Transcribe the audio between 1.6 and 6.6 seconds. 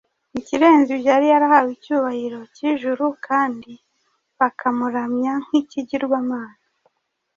icyubahiro cy’ijuru kandi bakamuramya nk’ikigirwamana.